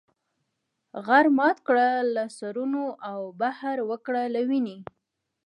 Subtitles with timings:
[1.05, 4.77] غر مات کړه له سرونو او بحر وکړه له وینې.